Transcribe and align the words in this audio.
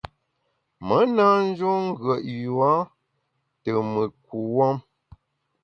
Me 0.87 0.97
na 1.15 1.25
njun 1.47 1.77
ngùet 1.89 2.23
yua 2.43 2.73
te 3.61 3.71
mùt 3.91 4.11
kuwuom. 4.25 4.77